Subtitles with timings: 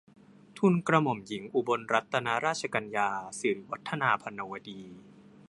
[0.57, 3.09] ทูลกระหม่อมหญิงอุบลรัตนราชกัญญา
[3.39, 4.81] สิริวัฒนาพรรณวดี